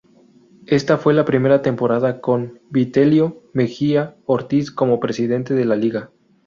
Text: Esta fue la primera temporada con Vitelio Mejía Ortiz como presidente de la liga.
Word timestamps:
Esta 0.65 0.97
fue 0.97 1.13
la 1.13 1.25
primera 1.25 1.61
temporada 1.61 2.21
con 2.21 2.59
Vitelio 2.71 3.43
Mejía 3.53 4.15
Ortiz 4.25 4.71
como 4.71 4.99
presidente 4.99 5.53
de 5.53 5.65
la 5.65 5.75
liga. 5.75 6.09